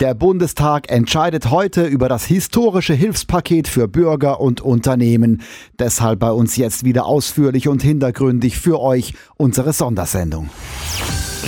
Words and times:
Der 0.00 0.12
Bundestag 0.12 0.90
entscheidet 0.90 1.50
heute 1.50 1.84
über 1.84 2.08
das 2.08 2.24
historische 2.24 2.94
Hilfspaket 2.94 3.68
für 3.68 3.86
Bürger 3.86 4.40
und 4.40 4.60
Unternehmen. 4.60 5.42
Deshalb 5.78 6.18
bei 6.18 6.32
uns 6.32 6.56
jetzt 6.56 6.84
wieder 6.84 7.06
ausführlich 7.06 7.68
und 7.68 7.80
hintergründig 7.80 8.58
für 8.58 8.80
euch 8.80 9.14
unsere 9.36 9.72
Sondersendung. 9.72 10.50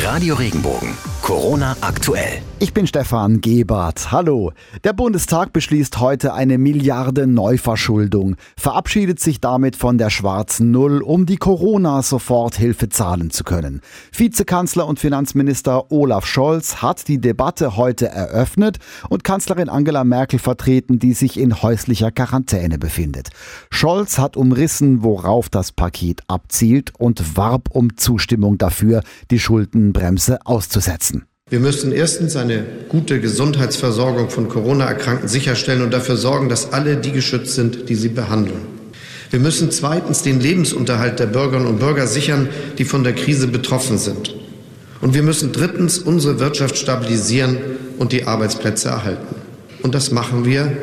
Radio 0.03 0.35
Regenbogen. 0.35 0.95
Corona 1.23 1.77
aktuell. 1.81 2.41
Ich 2.61 2.73
bin 2.73 2.87
Stefan 2.87 3.41
Gebert. 3.41 4.13
Hallo. 4.13 4.53
Der 4.85 4.93
Bundestag 4.93 5.53
beschließt 5.53 5.99
heute 5.99 6.33
eine 6.33 6.57
Milliarde 6.57 7.27
Neuverschuldung, 7.27 8.37
verabschiedet 8.57 9.19
sich 9.19 9.41
damit 9.41 9.75
von 9.75 9.99
der 9.99 10.09
schwarzen 10.09 10.71
Null, 10.71 11.03
um 11.03 11.27
die 11.27 11.37
Corona-Soforthilfe 11.37 12.89
zahlen 12.89 13.31
zu 13.31 13.43
können. 13.43 13.81
Vizekanzler 14.13 14.87
und 14.87 15.01
Finanzminister 15.01 15.91
Olaf 15.91 16.27
Scholz 16.27 16.77
hat 16.77 17.09
die 17.09 17.21
Debatte 17.21 17.77
heute 17.77 18.07
eröffnet 18.07 18.79
und 19.09 19.25
Kanzlerin 19.25 19.69
Angela 19.69 20.05
Merkel 20.05 20.39
vertreten, 20.39 21.01
die 21.01 21.13
sich 21.13 21.41
in 21.41 21.61
häuslicher 21.61 22.13
Quarantäne 22.13 22.79
befindet. 22.79 23.31
Scholz 23.71 24.19
hat 24.19 24.37
umrissen, 24.37 25.03
worauf 25.03 25.49
das 25.49 25.73
Paket 25.73 26.23
abzielt 26.29 26.93
und 26.97 27.37
warb 27.37 27.69
um 27.73 27.97
Zustimmung 27.97 28.59
dafür, 28.59 29.03
die 29.31 29.41
Schuldenbremse 29.87 30.39
auszusetzen. 30.45 31.25
Wir 31.49 31.61
müssen 31.61 31.93
erstens 31.93 32.35
eine 32.35 32.65
gute 32.89 33.21
Gesundheitsversorgung 33.21 34.31
von 34.31 34.49
Corona-Erkrankten 34.49 35.29
sicherstellen 35.29 35.83
und 35.83 35.93
dafür 35.93 36.17
sorgen, 36.17 36.49
dass 36.49 36.73
alle 36.73 36.97
die 36.97 37.13
geschützt 37.13 37.55
sind, 37.55 37.89
die 37.89 37.95
sie 37.95 38.09
behandeln. 38.09 38.63
Wir 39.31 39.39
müssen 39.39 39.71
zweitens 39.71 40.23
den 40.23 40.41
Lebensunterhalt 40.41 41.21
der 41.21 41.27
Bürgerinnen 41.27 41.69
und 41.69 41.79
Bürger 41.79 42.09
sichern, 42.09 42.49
die 42.79 42.85
von 42.85 43.05
der 43.05 43.13
Krise 43.13 43.47
betroffen 43.47 43.99
sind. 43.99 44.35
Und 45.01 45.15
wir 45.15 45.23
müssen 45.23 45.53
drittens 45.53 45.99
unsere 45.99 46.41
Wirtschaft 46.41 46.77
stabilisieren 46.77 47.59
und 47.99 48.11
die 48.11 48.25
Arbeitsplätze 48.25 48.89
erhalten. 48.89 49.37
Und 49.83 49.95
das 49.95 50.11
machen 50.11 50.45
wir 50.45 50.77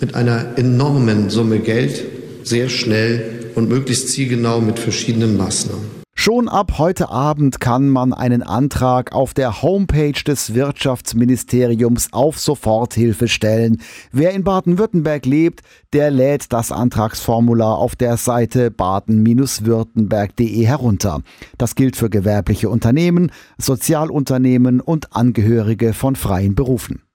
mit 0.00 0.14
einer 0.14 0.56
enormen 0.56 1.28
Summe 1.28 1.58
Geld, 1.58 2.04
sehr 2.44 2.70
schnell 2.70 3.50
und 3.54 3.68
möglichst 3.68 4.08
zielgenau 4.08 4.60
mit 4.60 4.78
verschiedenen 4.78 5.36
Maßnahmen. 5.36 5.97
Schon 6.28 6.50
ab 6.50 6.74
heute 6.76 7.08
Abend 7.08 7.58
kann 7.58 7.88
man 7.88 8.12
einen 8.12 8.42
Antrag 8.42 9.14
auf 9.14 9.32
der 9.32 9.62
Homepage 9.62 10.12
des 10.12 10.52
Wirtschaftsministeriums 10.52 12.12
auf 12.12 12.38
Soforthilfe 12.38 13.28
stellen. 13.28 13.80
Wer 14.12 14.32
in 14.32 14.44
Baden-Württemberg 14.44 15.24
lebt, 15.24 15.62
der 15.94 16.10
lädt 16.10 16.52
das 16.52 16.70
Antragsformular 16.70 17.78
auf 17.78 17.96
der 17.96 18.18
Seite 18.18 18.70
baden-württemberg.de 18.70 20.66
herunter. 20.66 21.22
Das 21.56 21.74
gilt 21.74 21.96
für 21.96 22.10
gewerbliche 22.10 22.68
Unternehmen, 22.68 23.32
Sozialunternehmen 23.56 24.82
und 24.82 25.16
Angehörige 25.16 25.94
von 25.94 26.14
freien 26.14 26.54
Berufen. 26.54 27.07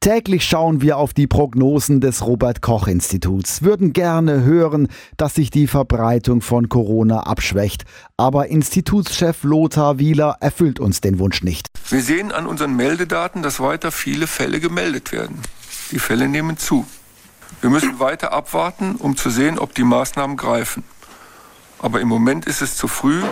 Täglich 0.00 0.44
schauen 0.44 0.80
wir 0.80 0.96
auf 0.96 1.12
die 1.12 1.26
Prognosen 1.26 2.00
des 2.00 2.24
Robert 2.24 2.62
Koch 2.62 2.86
Instituts, 2.86 3.62
würden 3.62 3.92
gerne 3.92 4.42
hören, 4.42 4.88
dass 5.18 5.34
sich 5.34 5.50
die 5.50 5.66
Verbreitung 5.66 6.40
von 6.40 6.70
Corona 6.70 7.20
abschwächt. 7.20 7.84
Aber 8.16 8.48
Institutschef 8.48 9.42
Lothar 9.42 9.98
Wieler 9.98 10.38
erfüllt 10.40 10.80
uns 10.80 11.02
den 11.02 11.18
Wunsch 11.18 11.42
nicht. 11.42 11.68
Wir 11.90 12.00
sehen 12.00 12.32
an 12.32 12.46
unseren 12.46 12.74
Meldedaten, 12.76 13.42
dass 13.42 13.60
weiter 13.60 13.92
viele 13.92 14.26
Fälle 14.26 14.60
gemeldet 14.60 15.12
werden. 15.12 15.38
Die 15.90 15.98
Fälle 15.98 16.28
nehmen 16.28 16.56
zu. 16.56 16.86
Wir 17.60 17.68
müssen 17.68 17.98
weiter 17.98 18.32
abwarten, 18.32 18.96
um 18.96 19.18
zu 19.18 19.28
sehen, 19.28 19.58
ob 19.58 19.74
die 19.74 19.84
Maßnahmen 19.84 20.38
greifen. 20.38 20.82
Aber 21.78 22.00
im 22.00 22.08
Moment 22.08 22.46
ist 22.46 22.62
es 22.62 22.76
zu 22.76 22.88
früh, 22.88 23.22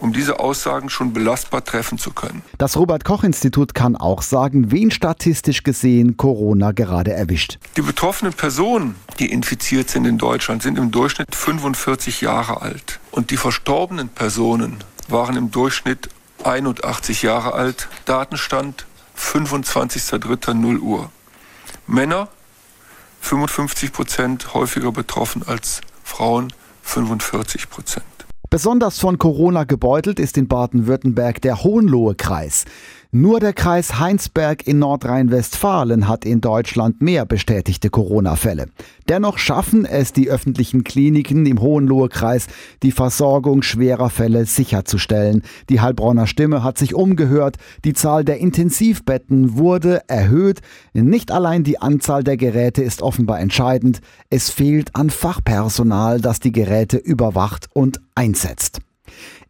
um 0.00 0.12
diese 0.12 0.40
Aussagen 0.40 0.90
schon 0.90 1.12
belastbar 1.12 1.64
treffen 1.64 1.98
zu 1.98 2.10
können. 2.10 2.42
Das 2.58 2.76
Robert 2.76 3.04
Koch 3.04 3.24
Institut 3.24 3.74
kann 3.74 3.96
auch 3.96 4.22
sagen, 4.22 4.70
wen 4.70 4.90
statistisch 4.90 5.62
gesehen 5.62 6.16
Corona 6.16 6.72
gerade 6.72 7.12
erwischt. 7.12 7.58
Die 7.76 7.82
betroffenen 7.82 8.32
Personen, 8.32 8.94
die 9.18 9.30
infiziert 9.30 9.90
sind 9.90 10.06
in 10.06 10.18
Deutschland, 10.18 10.62
sind 10.62 10.78
im 10.78 10.90
Durchschnitt 10.90 11.34
45 11.34 12.20
Jahre 12.20 12.62
alt. 12.62 13.00
Und 13.10 13.30
die 13.30 13.36
verstorbenen 13.36 14.08
Personen 14.08 14.78
waren 15.08 15.36
im 15.36 15.50
Durchschnitt 15.50 16.08
81 16.44 17.22
Jahre 17.22 17.54
alt. 17.54 17.88
Datenstand 18.04 18.86
25.03.0 19.18 20.78
Uhr. 20.80 21.10
Männer 21.86 22.28
55 23.20 23.92
Prozent 23.92 24.54
häufiger 24.54 24.92
betroffen 24.92 25.42
als 25.46 25.82
Frauen 26.04 26.52
45 26.82 27.68
Prozent. 27.68 28.04
Besonders 28.52 28.98
von 28.98 29.16
Corona 29.16 29.62
gebeutelt 29.62 30.18
ist 30.18 30.36
in 30.36 30.48
Baden-Württemberg 30.48 31.40
der 31.40 31.62
Hohenlohe-Kreis. 31.62 32.64
Nur 33.12 33.40
der 33.40 33.52
Kreis 33.52 33.98
Heinsberg 33.98 34.68
in 34.68 34.78
Nordrhein-Westfalen 34.78 36.06
hat 36.06 36.24
in 36.24 36.40
Deutschland 36.40 37.02
mehr 37.02 37.26
bestätigte 37.26 37.90
Corona-Fälle. 37.90 38.66
Dennoch 39.08 39.38
schaffen 39.38 39.84
es 39.84 40.12
die 40.12 40.30
öffentlichen 40.30 40.84
Kliniken 40.84 41.44
im 41.44 41.60
Hohenlohe-Kreis, 41.60 42.46
die 42.84 42.92
Versorgung 42.92 43.62
schwerer 43.62 44.10
Fälle 44.10 44.46
sicherzustellen. 44.46 45.42
Die 45.70 45.80
Heilbronner 45.80 46.28
Stimme 46.28 46.62
hat 46.62 46.78
sich 46.78 46.94
umgehört. 46.94 47.56
Die 47.84 47.94
Zahl 47.94 48.24
der 48.24 48.38
Intensivbetten 48.38 49.58
wurde 49.58 50.02
erhöht. 50.06 50.60
Nicht 50.92 51.32
allein 51.32 51.64
die 51.64 51.80
Anzahl 51.80 52.22
der 52.22 52.36
Geräte 52.36 52.84
ist 52.84 53.02
offenbar 53.02 53.40
entscheidend. 53.40 54.02
Es 54.28 54.50
fehlt 54.50 54.94
an 54.94 55.10
Fachpersonal, 55.10 56.20
das 56.20 56.38
die 56.38 56.52
Geräte 56.52 56.96
überwacht 56.96 57.66
und 57.72 58.00
einsetzt. 58.14 58.78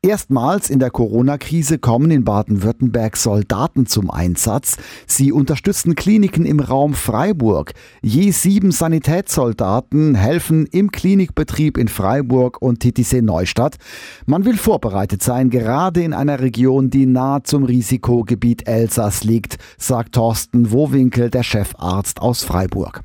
Erstmals 0.03 0.71
in 0.71 0.79
der 0.79 0.91
Corona-Krise 0.91 1.79
kommen 1.79 2.11
in 2.11 2.25
Baden-Württemberg 2.25 3.19
Soldaten 3.19 3.85
zum 3.85 4.11
Einsatz. 4.11 4.79
Sie 5.07 5.31
unterstützen 5.31 5.95
Kliniken 5.95 6.47
im 6.47 6.59
Raum 6.59 6.95
Freiburg. 6.95 7.75
Je 8.01 8.31
sieben 8.31 8.73
Sanitätssoldaten 8.73 10.15
helfen 10.15 10.65
im 10.65 10.91
Klinikbetrieb 10.91 11.77
in 11.77 11.89
Freiburg 11.89 12.63
und 12.63 12.81
Titisee 12.81 13.21
Neustadt. 13.21 13.77
Man 14.25 14.47
will 14.47 14.57
vorbereitet 14.57 15.23
sein, 15.23 15.51
gerade 15.51 16.03
in 16.03 16.15
einer 16.15 16.41
Region, 16.41 16.89
die 16.89 17.05
nah 17.05 17.45
zum 17.45 17.65
Risikogebiet 17.65 18.67
Elsass 18.67 19.23
liegt, 19.23 19.59
sagt 19.77 20.15
Thorsten 20.15 20.73
Wowinkel, 20.73 21.29
der 21.29 21.43
Chefarzt 21.43 22.23
aus 22.23 22.43
Freiburg. 22.43 23.03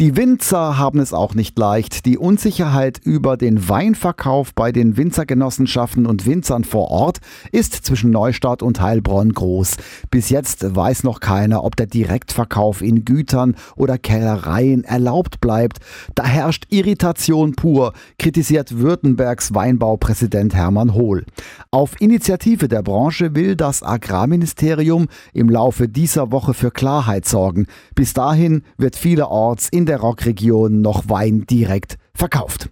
Die 0.00 0.16
Winzer 0.16 0.76
haben 0.76 0.98
es 0.98 1.12
auch 1.12 1.34
nicht 1.34 1.56
leicht. 1.56 2.04
Die 2.04 2.18
Unsicherheit 2.18 2.98
über 3.04 3.36
den 3.36 3.68
Weinverkauf 3.68 4.52
bei 4.52 4.72
den 4.72 4.96
Winzergenossenschaften 4.96 6.06
und 6.06 6.26
Winzern 6.26 6.64
vor 6.64 6.90
Ort 6.90 7.20
ist 7.52 7.74
zwischen 7.74 8.10
Neustadt 8.10 8.64
und 8.64 8.80
Heilbronn 8.80 9.32
groß. 9.32 9.76
Bis 10.10 10.30
jetzt 10.30 10.74
weiß 10.74 11.04
noch 11.04 11.20
keiner, 11.20 11.62
ob 11.62 11.76
der 11.76 11.86
Direktverkauf 11.86 12.82
in 12.82 13.04
Gütern 13.04 13.54
oder 13.76 13.96
Kellereien 13.96 14.82
erlaubt 14.82 15.40
bleibt. 15.40 15.78
Da 16.16 16.24
herrscht 16.24 16.66
Irritation 16.70 17.54
pur, 17.54 17.92
kritisiert 18.18 18.76
Württembergs 18.78 19.54
Weinbaupräsident 19.54 20.56
Hermann 20.56 20.94
Hohl. 20.94 21.24
Auf 21.70 22.00
Initiative 22.00 22.66
der 22.66 22.82
Branche 22.82 23.36
will 23.36 23.54
das 23.54 23.84
Agrarministerium 23.84 25.06
im 25.32 25.48
Laufe 25.48 25.88
dieser 25.88 26.32
Woche 26.32 26.52
für 26.52 26.72
Klarheit 26.72 27.26
sorgen. 27.26 27.66
Bis 27.94 28.12
dahin 28.12 28.62
wird 28.76 28.96
vielerorts 29.54 29.68
in 29.68 29.86
der 29.86 30.00
Rockregion 30.00 30.80
noch 30.80 31.08
Wein 31.08 31.46
direkt 31.46 31.96
verkauft. 32.14 32.70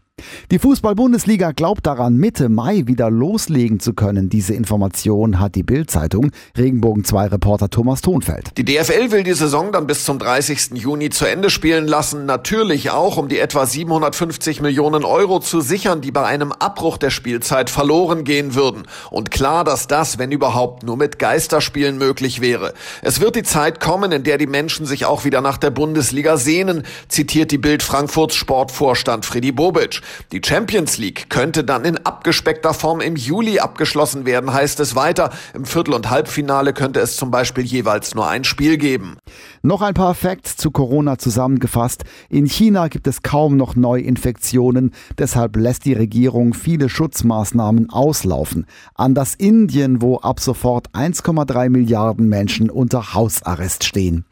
Die 0.51 0.59
Fußball-Bundesliga 0.59 1.53
glaubt 1.53 1.87
daran, 1.87 2.17
Mitte 2.17 2.49
Mai 2.49 2.83
wieder 2.87 3.11
loslegen 3.11 3.81
zu 3.81 3.95
können. 3.95 4.29
Diese 4.29 4.55
Information 4.55 5.41
hat 5.41 5.55
die 5.55 5.63
Bild-Zeitung. 5.63 6.31
Regenbogen 6.57 7.05
2 7.05 7.29
Reporter 7.29 7.71
Thomas 7.71 8.01
Thonfeld. 8.01 8.57
Die 8.57 8.65
DFL 8.65 9.11
will 9.11 9.23
die 9.23 9.33
Saison 9.33 9.73
dann 9.73 9.87
bis 9.87 10.05
zum 10.05 10.19
30. 10.19 10.73
Juni 10.75 11.11
zu 11.11 11.27
Ende 11.27 11.51
spielen 11.51 11.87
lassen. 11.87 12.27
Natürlich 12.27 12.91
auch, 12.91 13.17
um 13.17 13.29
die 13.29 13.39
etwa 13.39 13.67
750 13.67 14.61
Millionen 14.61 15.05
Euro 15.05 15.41
zu 15.41 15.61
sichern, 15.61 16.01
die 16.01 16.11
bei 16.11 16.25
einem 16.25 16.53
Abbruch 16.53 16.99
der 16.99 17.11
Spielzeit 17.11 17.71
verloren 17.71 18.25
gehen 18.25 18.55
würden. 18.55 18.83
Und 19.11 19.31
klar, 19.31 19.65
dass 19.65 19.87
das, 19.87 20.19
wenn 20.19 20.33
überhaupt, 20.33 20.83
nur 20.83 20.97
mit 20.97 21.19
Geisterspielen 21.19 21.99
möglich 21.99 22.41
wäre. 22.41 22.75
Es 23.03 23.21
wird 23.21 23.37
die 23.37 23.43
Zeit 23.43 23.81
kommen, 23.81 24.13
in 24.13 24.23
der 24.23 24.39
die 24.39 24.47
Menschen 24.47 24.87
sich 24.87 25.05
auch 25.05 25.25
wieder 25.25 25.41
nach 25.41 25.59
der 25.59 25.71
Bundesliga 25.71 26.37
sehnen, 26.37 26.85
zitiert 27.09 27.51
die 27.51 27.59
Bild 27.59 27.83
Frankfurts 27.83 28.35
Sportvorstand 28.35 29.25
Freddy 29.25 29.53
Bobic. 29.53 30.01
Die 30.33 30.41
Champions 30.45 30.99
League 30.99 31.29
könnte 31.29 31.65
dann 31.65 31.85
in 31.85 31.97
abgespeckter 31.99 32.75
Form 32.75 33.01
im 33.01 33.17
Juli 33.17 33.59
abgeschlossen 33.59 34.27
werden, 34.27 34.53
heißt 34.53 34.81
es 34.81 34.95
weiter. 34.95 35.31
Im 35.55 35.65
Viertel- 35.65 35.95
und 35.95 36.11
Halbfinale 36.11 36.73
könnte 36.73 37.01
es 37.01 37.17
zum 37.17 37.31
Beispiel 37.31 37.65
jeweils 37.65 38.15
nur 38.15 38.29
ein 38.29 38.45
Spiel 38.45 38.79
geben. 38.79 39.17
Noch 39.63 39.83
ein 39.83 39.95
paar 39.95 40.15
Facts 40.15 40.57
zu 40.57 40.71
Corona 40.71 41.19
zusammengefasst. 41.19 42.05
In 42.29 42.47
China 42.47 42.89
gibt 42.89 43.07
es 43.07 43.23
kaum 43.23 43.57
noch 43.57 43.77
Neuinfektionen, 43.77 44.93
deshalb 45.19 45.57
lässt 45.57 45.85
die 45.85 45.93
Regierung 45.93 46.55
viele 46.55 46.89
Schutzmaßnahmen 46.89 47.91
auslaufen. 47.91 48.67
Anders 48.95 49.35
Indien, 49.35 50.03
wo 50.03 50.19
ab 50.19 50.41
sofort 50.41 50.91
1,3 50.91 51.69
Milliarden 51.69 52.29
Menschen 52.29 52.71
unter 52.71 53.15
Hausarrest 53.15 53.85
stehen. 53.85 54.25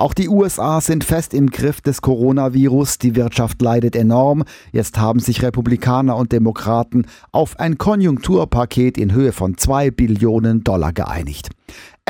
Auch 0.00 0.14
die 0.14 0.30
USA 0.30 0.80
sind 0.80 1.04
fest 1.04 1.34
im 1.34 1.50
Griff 1.50 1.82
des 1.82 2.00
Coronavirus. 2.00 2.96
Die 2.96 3.16
Wirtschaft 3.16 3.60
leidet 3.60 3.94
enorm. 3.94 4.44
Jetzt 4.72 4.96
haben 4.96 5.20
sich 5.20 5.42
Republikaner 5.42 6.16
und 6.16 6.32
Demokraten 6.32 7.04
auf 7.32 7.60
ein 7.60 7.76
Konjunkturpaket 7.76 8.96
in 8.96 9.12
Höhe 9.12 9.32
von 9.32 9.58
zwei 9.58 9.90
Billionen 9.90 10.64
Dollar 10.64 10.94
geeinigt. 10.94 11.50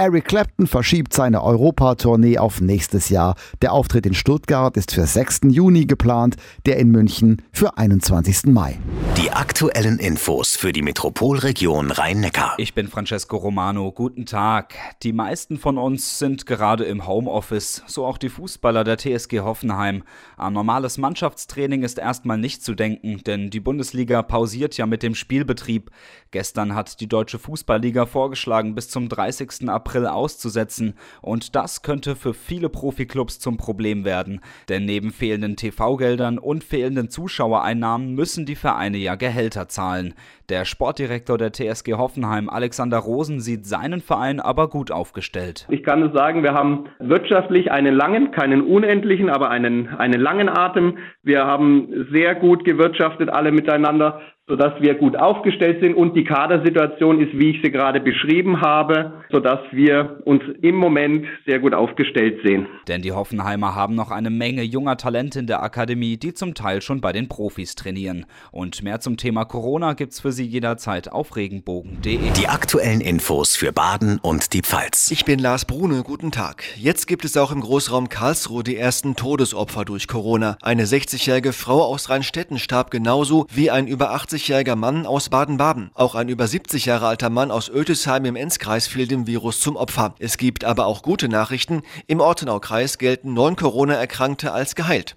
Eric 0.01 0.27
Clapton 0.27 0.67
verschiebt 0.67 1.13
seine 1.13 1.43
Europatournee 1.43 2.39
auf 2.39 2.63
nächstes 2.63 3.11
Jahr. 3.11 3.35
Der 3.61 3.73
Auftritt 3.73 4.07
in 4.07 4.15
Stuttgart 4.15 4.77
ist 4.79 4.93
für 4.93 5.05
6. 5.05 5.41
Juni 5.49 5.85
geplant, 5.85 6.37
der 6.65 6.79
in 6.79 6.91
München 6.91 7.43
für 7.53 7.77
21. 7.77 8.47
Mai. 8.47 8.79
Die 9.19 9.31
aktuellen 9.31 9.99
Infos 9.99 10.57
für 10.57 10.73
die 10.73 10.81
Metropolregion 10.81 11.91
Rhein-Neckar. 11.91 12.55
Ich 12.57 12.73
bin 12.73 12.89
Francesco 12.89 13.37
Romano. 13.37 13.93
Guten 13.93 14.25
Tag. 14.25 14.75
Die 15.03 15.13
meisten 15.13 15.59
von 15.59 15.77
uns 15.77 16.19
sind 16.19 16.47
gerade 16.47 16.85
im 16.85 17.07
Homeoffice, 17.07 17.83
so 17.87 18.07
auch 18.07 18.17
die 18.17 18.31
Fußballer 18.31 18.85
der 18.85 18.97
TSG 18.97 19.41
Hoffenheim. 19.41 20.05
An 20.39 20.55
normales 20.55 20.97
Mannschaftstraining 20.97 21.83
ist 21.83 21.99
erstmal 21.99 22.39
nicht 22.39 22.65
zu 22.65 22.75
denken, 22.75 23.21
denn 23.27 23.51
die 23.51 23.61
Bundesliga 23.61 24.23
pausiert 24.23 24.79
ja 24.79 24.87
mit 24.87 25.03
dem 25.03 25.15
Spielbetrieb. 25.15 25.91
Gestern 26.31 26.75
hat 26.75 27.01
die 27.01 27.09
Deutsche 27.09 27.39
Fußballliga 27.39 28.07
vorgeschlagen, 28.07 28.75
bis 28.75 28.89
zum 28.89 29.11
30. 29.11 29.50
April 29.59 29.91
April 29.91 30.07
auszusetzen. 30.07 30.95
Und 31.21 31.57
das 31.57 31.83
könnte 31.83 32.15
für 32.15 32.35
viele 32.35 32.69
Profiklubs 32.69 33.39
zum 33.39 33.57
Problem 33.57 34.05
werden. 34.05 34.41
Denn 34.69 34.85
neben 34.85 35.11
fehlenden 35.11 35.57
TV-Geldern 35.57 36.39
und 36.39 36.63
fehlenden 36.63 37.11
Zuschauereinnahmen 37.11 38.15
müssen 38.15 38.47
die 38.47 38.55
Vereine 38.55 38.99
ja 38.99 39.15
Gehälter 39.17 39.69
zahlen. 39.69 40.15
Der 40.49 40.65
Sportdirektor 40.65 41.39
der 41.39 41.53
TSG 41.53 41.95
Hoffenheim, 41.95 42.49
Alexander 42.49 42.99
Rosen, 42.99 43.41
sieht 43.41 43.67
seinen 43.67 44.01
Verein 44.01 44.41
aber 44.41 44.69
gut 44.69 44.91
aufgestellt. 44.91 45.67
Ich 45.71 45.83
kann 45.83 46.03
es 46.03 46.13
sagen, 46.13 46.43
wir 46.43 46.55
haben 46.55 46.87
wirtschaftlich 46.99 47.71
einen 47.71 47.95
langen, 47.95 48.31
keinen 48.33 48.63
unendlichen, 48.63 49.31
aber 49.31 49.51
einen, 49.51 49.89
einen 49.89 50.21
langen 50.21 50.49
Atem. 50.49 50.99
Wir 51.23 51.47
haben 51.47 52.07
sehr 52.11 52.35
gut 52.35 52.65
gewirtschaftet, 52.65 53.29
alle 53.29 53.53
miteinander 53.53 54.21
sodass 54.51 54.73
wir 54.81 54.95
gut 54.97 55.17
aufgestellt 55.17 55.81
sind 55.81 55.95
und 55.95 56.17
die 56.17 56.25
Kadersituation 56.25 57.21
ist, 57.21 57.39
wie 57.39 57.51
ich 57.51 57.63
sie 57.63 57.71
gerade 57.71 58.01
beschrieben 58.01 58.61
habe, 58.61 59.13
sodass 59.31 59.61
wir 59.71 60.19
uns 60.25 60.43
im 60.61 60.75
Moment 60.75 61.25
sehr 61.47 61.61
gut 61.61 61.73
aufgestellt 61.73 62.41
sehen. 62.45 62.67
Denn 62.89 63.01
die 63.01 63.13
Hoffenheimer 63.13 63.77
haben 63.77 63.95
noch 63.95 64.11
eine 64.11 64.31
Menge 64.31 64.63
junger 64.63 64.97
Talente 64.97 65.39
in 65.39 65.47
der 65.47 65.63
Akademie, 65.63 66.17
die 66.17 66.35
zum 66.35 66.55
Teil 66.55 66.83
schon 66.83 67.01
bei 67.01 67.13
den 67.13 67.29
Profis 67.29 67.77
trainieren. 67.77 68.27
Und 68.51 68.83
mehr 68.83 68.99
zum 68.99 69.17
Thema 69.17 69.45
Corona 69.45 69.93
gibt's 69.93 70.19
für 70.19 70.33
Sie 70.33 70.47
jederzeit 70.47 71.13
auf 71.13 71.37
regenbogen.de. 71.37 72.19
Die 72.33 72.49
aktuellen 72.49 73.01
Infos 73.01 73.55
für 73.55 73.73
Baden 73.73 74.19
und 74.21 74.53
die 74.53 74.63
Pfalz. 74.63 75.13
Ich 75.13 75.25
bin 75.25 75.39
Lars 75.39 75.65
Brune, 75.65 76.03
guten 76.03 76.33
Tag. 76.33 76.65
Jetzt 76.77 77.07
gibt 77.07 77.25
es 77.25 77.37
auch 77.37 77.53
im 77.53 77.61
Großraum 77.61 78.09
Karlsruhe 78.09 78.65
die 78.65 78.77
ersten 78.77 79.15
Todesopfer 79.15 79.85
durch 79.85 80.09
Corona. 80.09 80.57
Eine 80.61 80.87
60-jährige 80.87 81.53
Frau 81.53 81.85
aus 81.85 82.11
Rheinstetten 82.11 82.59
starb 82.59 82.91
genauso 82.91 83.47
wie 83.55 83.71
ein 83.71 83.87
über 83.87 84.11
80 84.11 84.30
80-jähriger 84.31 84.77
Mann 84.77 85.07
aus 85.07 85.29
Baden-Baden. 85.29 85.91
Auch 85.95 86.15
ein 86.15 86.29
über 86.29 86.47
70 86.47 86.87
Jahre 86.87 87.09
alter 87.09 87.31
Mann 87.31 87.51
aus 87.51 87.69
Oeltesheim 87.69 88.25
im 88.25 88.37
Enzkreis 88.37 88.87
fiel 88.87 89.09
dem 89.09 89.27
Virus 89.27 89.61
zum 89.61 89.75
Opfer. 89.75 90.15
Es 90.21 90.37
gibt 90.37 90.65
aber 90.65 90.87
auch 90.87 91.03
gute 91.03 91.29
Nachrichten. 91.29 91.83
Im 92.07 92.21
Ortenaukreis 92.21 92.99
gelten 92.99 93.35
neun 93.35 93.57
Corona-Erkrankte 93.57 94.53
als 94.53 94.77
geheilt. 94.77 95.17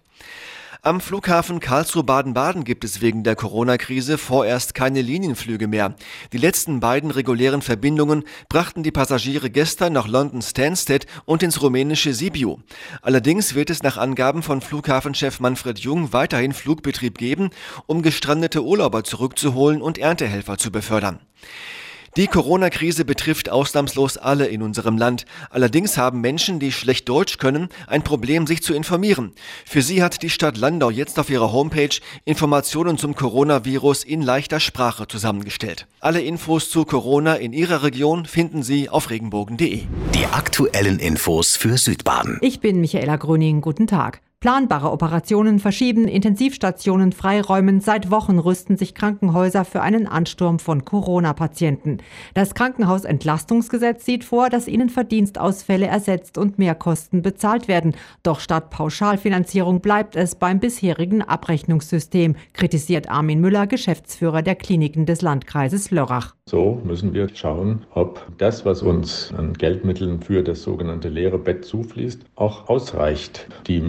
Am 0.86 1.00
Flughafen 1.00 1.62
Karlsruhe-Baden-Baden 1.62 2.66
gibt 2.66 2.84
es 2.84 3.00
wegen 3.00 3.24
der 3.24 3.38
Corona-Krise 3.38 4.18
vorerst 4.18 4.76
keine 4.76 5.02
Linienflüge 5.02 5.66
mehr. 5.66 5.96
Die 6.34 6.38
letzten 6.38 6.82
beiden 6.82 7.10
regulären 7.10 7.62
Verbindungen 7.62 8.26
brachten 8.50 8.84
die 8.84 8.92
Passagiere 8.92 9.50
gestern 9.50 9.94
nach 9.94 10.10
London 10.10 10.42
Stansted 10.42 11.06
und 11.24 11.42
ins 11.42 11.62
rumänische 11.62 12.14
Sibiu. 12.14 12.58
Allerdings 13.02 13.56
wird 13.56 13.70
es 13.70 13.82
nach 13.82 13.96
Angaben 13.96 14.44
von 14.44 14.60
Flughafenchef 14.60 15.40
Manfred 15.40 15.80
Jung 15.80 16.12
weiterhin 16.12 16.52
Flugbetrieb 16.52 17.18
geben, 17.18 17.52
um 17.86 18.02
gestrandete 18.02 18.62
Urlauber 18.62 19.06
zurückzuholen 19.06 19.82
und 19.82 19.98
Erntehelfer 19.98 20.58
zu 20.58 20.70
befördern. 20.70 21.22
Die 22.16 22.28
Corona-Krise 22.28 23.06
betrifft 23.06 23.50
ausnahmslos 23.50 24.18
alle 24.18 24.46
in 24.46 24.62
unserem 24.62 25.00
Land. 25.00 25.26
Allerdings 25.50 25.98
haben 25.98 26.22
Menschen, 26.22 26.60
die 26.60 26.72
schlecht 26.72 27.10
Deutsch 27.10 27.40
können, 27.40 27.70
ein 27.88 28.04
Problem, 28.04 28.46
sich 28.46 28.62
zu 28.62 28.76
informieren. 28.76 29.34
Für 29.66 29.82
sie 29.82 30.04
hat 30.04 30.22
die 30.22 30.30
Stadt 30.30 30.58
Landau 30.58 30.92
jetzt 30.92 31.18
auf 31.18 31.32
ihrer 31.32 31.52
Homepage 31.52 31.90
Informationen 32.24 33.00
zum 33.00 33.16
Coronavirus 33.16 34.04
in 34.04 34.22
leichter 34.22 34.60
Sprache 34.60 35.08
zusammengestellt. 35.08 35.88
Alle 36.02 36.22
Infos 36.22 36.70
zu 36.70 36.86
Corona 36.86 37.34
in 37.34 37.52
Ihrer 37.52 37.82
Region 37.82 38.28
finden 38.28 38.62
Sie 38.62 38.90
auf 38.90 39.10
regenbogen.de. 39.10 39.82
Die 40.14 40.26
aktuellen 40.32 41.00
Infos 41.00 41.58
für 41.58 41.80
Südbaden. 41.80 42.38
Ich 42.42 42.60
bin 42.60 42.80
Michaela 42.80 43.16
Gröning. 43.16 43.62
Guten 43.62 43.88
Tag. 43.88 44.22
Planbare 44.44 44.92
Operationen 44.92 45.58
verschieben, 45.58 46.06
Intensivstationen 46.06 47.14
freiräumen. 47.14 47.80
Seit 47.80 48.12
Wochen 48.12 48.40
rüsten 48.40 48.76
sich 48.76 48.94
Krankenhäuser 48.94 49.64
für 49.64 49.80
einen 49.80 50.06
Ansturm 50.06 50.60
von 50.60 50.84
Corona-Patienten. 50.84 52.00
Das 52.34 52.54
Krankenhausentlastungsgesetz 52.54 54.04
sieht 54.04 54.26
vor, 54.26 54.50
dass 54.50 54.68
ihnen 54.68 54.90
Verdienstausfälle 54.90 55.88
ersetzt 55.88 56.38
und 56.38 56.60
Mehrkosten 56.60 57.22
bezahlt 57.22 57.70
werden. 57.70 57.96
Doch 58.22 58.42
statt 58.42 58.70
Pauschalfinanzierung 58.70 59.80
bleibt 59.80 60.18
es 60.18 60.36
beim 60.36 60.60
bisherigen 60.60 61.22
Abrechnungssystem, 61.22 62.36
kritisiert 62.52 63.10
Armin 63.10 63.40
Müller, 63.40 63.66
Geschäftsführer 63.66 64.42
der 64.42 64.56
Kliniken 64.56 65.06
des 65.06 65.22
Landkreises 65.22 65.90
Lörrach. 65.90 66.36
So 66.50 66.82
müssen 66.84 67.14
wir 67.14 67.30
schauen, 67.34 67.86
ob 67.94 68.28
das, 68.38 68.66
was 68.66 68.82
uns 68.82 69.34
an 69.38 69.54
Geldmitteln 69.54 70.22
für 70.22 70.44
das 70.44 70.64
sogenannte 70.64 71.08
leere 71.08 71.40
Bett 71.40 71.64
zufließt, 71.64 72.26
auch 72.36 72.68
ausreicht. 72.68 73.48
Die 73.68 73.80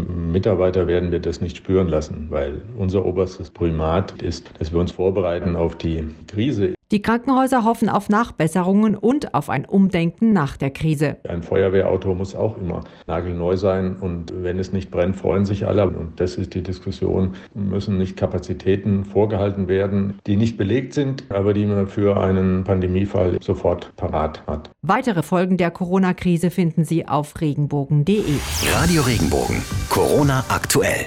Mitarbeiter 0.44 0.87
werden 0.87 1.11
wir 1.11 1.20
das 1.20 1.41
nicht 1.41 1.56
spüren 1.56 1.88
lassen, 1.88 2.26
weil 2.29 2.61
unser 2.76 3.06
oberstes 3.06 3.49
Primat 3.49 4.20
ist, 4.20 4.50
dass 4.58 4.75
wir 4.75 4.79
uns 4.79 4.93
vorbereiten 4.93 5.56
auf 5.56 5.79
die 5.79 6.06
Krise. 6.26 6.74
Die 6.92 7.00
Krankenhäuser 7.00 7.64
hoffen 7.64 7.88
auf 7.88 8.10
Nachbesserungen 8.10 8.94
und 8.94 9.34
auf 9.34 9.48
ein 9.48 9.64
Umdenken 9.64 10.32
nach 10.32 10.56
der 10.56 10.70
Krise. 10.70 11.16
Ein 11.26 11.42
Feuerwehrauto 11.42 12.14
muss 12.14 12.34
auch 12.34 12.58
immer 12.58 12.84
nagelneu 13.06 13.56
sein 13.56 13.96
und 13.96 14.32
wenn 14.42 14.58
es 14.58 14.72
nicht 14.72 14.90
brennt, 14.90 15.16
freuen 15.16 15.46
sich 15.46 15.66
alle. 15.66 15.86
Und 15.86 16.20
das 16.20 16.36
ist 16.36 16.54
die 16.54 16.62
Diskussion. 16.62 17.34
Müssen 17.54 17.98
nicht 17.98 18.16
Kapazitäten 18.16 19.04
vorgehalten 19.04 19.66
werden, 19.69 20.19
die 20.26 20.36
nicht 20.36 20.56
belegt 20.56 20.92
sind, 20.92 21.25
aber 21.31 21.54
die 21.54 21.66
man 21.66 21.88
für 21.88 22.20
einen 22.20 22.64
Pandemiefall 22.64 23.38
sofort 23.40 23.96
parat 23.96 24.46
hat. 24.46 24.70
Weitere 24.82 25.22
Folgen 25.22 25.56
der 25.56 25.70
Corona-Krise 25.70 26.50
finden 26.50 26.84
Sie 26.84 27.08
auf 27.08 27.40
regenbogen.de. 27.40 28.22
Radio 28.72 29.02
Regenbogen. 29.02 29.62
Corona 29.88 30.44
aktuell. 30.48 31.06